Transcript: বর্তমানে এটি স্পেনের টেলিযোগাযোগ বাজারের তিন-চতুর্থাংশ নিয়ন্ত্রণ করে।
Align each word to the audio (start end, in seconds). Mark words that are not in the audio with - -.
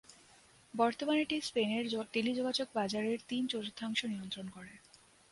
বর্তমানে 0.73 1.19
এটি 1.21 1.37
স্পেনের 1.41 1.85
টেলিযোগাযোগ 2.13 2.67
বাজারের 2.75 3.17
তিন-চতুর্থাংশ 3.29 3.99
নিয়ন্ত্রণ 4.05 4.47
করে। 4.49 4.73